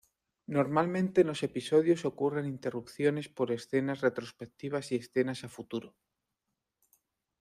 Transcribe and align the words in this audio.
Normalmente 0.47 1.21
en 1.21 1.27
los 1.27 1.43
episodios 1.43 2.05
ocurren 2.05 2.47
interrupciones 2.47 3.29
por 3.29 3.51
escenas 3.51 4.01
retrospectivas 4.01 4.91
y 4.93 4.95
escenas 4.95 5.43
a 5.43 5.47
futuro. 5.47 5.93